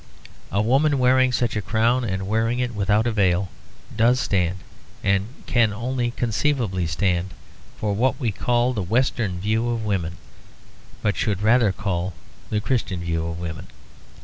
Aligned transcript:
A 0.51 0.63
woman 0.63 0.97
wearing 0.97 1.31
such 1.31 1.55
a 1.55 1.61
crown, 1.61 2.03
and 2.03 2.25
wearing 2.27 2.57
it 2.57 2.73
without 2.73 3.05
a 3.05 3.11
veil, 3.11 3.49
does 3.95 4.19
stand, 4.19 4.57
and 5.03 5.27
can 5.45 5.71
only 5.71 6.09
conceivably 6.09 6.87
stand, 6.87 7.35
for 7.77 7.93
what 7.93 8.19
we 8.19 8.31
call 8.31 8.73
the 8.73 8.81
Western 8.81 9.39
view 9.39 9.69
of 9.69 9.85
women, 9.85 10.17
but 11.03 11.15
should 11.17 11.43
rather 11.43 11.71
call 11.71 12.15
the 12.49 12.59
Christian 12.59 13.01
view 13.01 13.27
of 13.27 13.37
women. 13.39 13.67